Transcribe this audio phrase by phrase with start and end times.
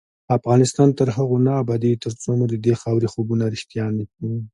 [0.37, 4.29] افغانستان تر هغو نه ابادیږي، ترڅو مو ددې خاورې خوبونه رښتیا نشي.